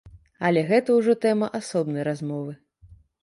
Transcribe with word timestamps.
Але 0.47 0.61
гэта 0.71 0.95
ўжо 0.99 1.15
тэма 1.27 1.49
асобнай 1.61 2.03
размовы. 2.09 2.53